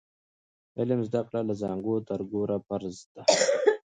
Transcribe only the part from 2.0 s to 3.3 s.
تر ګوره فرض دی.